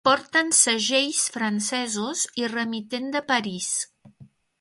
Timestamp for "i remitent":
2.45-3.07